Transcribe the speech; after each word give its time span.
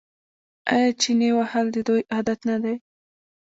آیا 0.73 0.91
چنې 1.01 1.29
وهل 1.37 1.65
د 1.73 1.77
دوی 1.87 2.01
عادت 2.13 2.39
نه 2.49 2.57
دی؟ 2.63 2.75